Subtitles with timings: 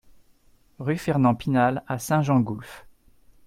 [0.79, 2.87] Rue Fernand Pinal à Saint-Gengoulph